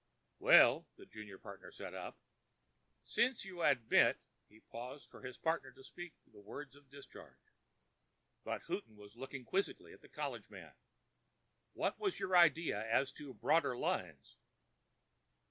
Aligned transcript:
"Well—" 0.39 0.87
the 0.97 1.05
junior 1.05 1.37
partner 1.37 1.71
sat 1.71 1.93
up—"since 1.93 3.45
you 3.45 3.61
admit——" 3.61 4.17
He 4.49 4.59
paused 4.61 5.07
for 5.07 5.21
his 5.21 5.37
partner 5.37 5.71
to 5.73 5.83
speak 5.83 6.13
the 6.25 6.39
words 6.41 6.75
of 6.75 6.89
discharge. 6.89 7.53
But 8.43 8.63
Houghton 8.63 8.97
was 8.97 9.15
looking 9.15 9.45
quizzically 9.45 9.93
at 9.93 10.01
the 10.01 10.09
college 10.09 10.49
man. 10.49 10.73
"What 11.73 11.99
was 11.99 12.19
your 12.19 12.35
idea 12.35 12.83
as 12.91 13.11
to 13.11 13.35
broader 13.35 13.77
lines?" 13.77 14.37